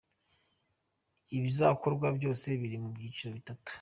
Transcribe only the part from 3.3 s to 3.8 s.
bitatu.